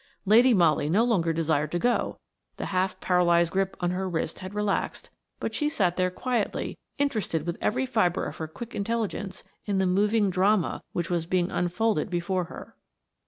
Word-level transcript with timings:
Lady 0.25 0.51
Molly 0.51 0.89
no 0.89 1.03
longer 1.03 1.31
desired 1.31 1.71
to 1.71 1.77
go; 1.77 2.17
the 2.57 2.65
half 2.73 2.99
paralysed 3.01 3.51
grip 3.53 3.77
on 3.79 3.91
her 3.91 4.09
wrist 4.09 4.39
had 4.39 4.55
relaxed, 4.55 5.11
but 5.39 5.53
she 5.53 5.69
sat 5.69 5.95
there 5.95 6.09
quietly, 6.09 6.75
interested 6.97 7.45
with 7.45 7.55
every 7.61 7.85
fibre 7.85 8.25
of 8.25 8.37
her 8.37 8.47
quick 8.47 8.73
intelligence 8.73 9.43
in 9.67 9.77
the 9.77 9.85
moving 9.85 10.31
drama 10.31 10.81
which 10.91 11.11
was 11.11 11.27
being 11.27 11.51
unfolded 11.51 12.09
before 12.09 12.45
her. 12.45 12.75